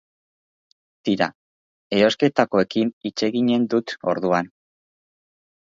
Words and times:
Tira, 1.09 1.27
erosketakoekin 1.99 2.91
hitz 3.07 3.29
eginen 3.29 3.71
dut 3.77 3.97
orduan. 4.15 4.53